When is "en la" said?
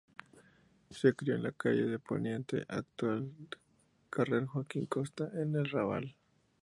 1.35-1.51